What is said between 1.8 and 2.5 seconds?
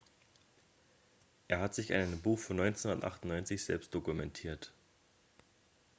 in einem buch